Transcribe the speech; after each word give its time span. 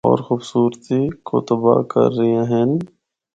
ہور 0.05 0.19
خوبصورتی 0.27 1.01
کو 1.27 1.35
تبّاہ 1.47 1.81
کر 1.91 2.09
رہیاں 2.17 2.45
ہن۔ 2.51 2.69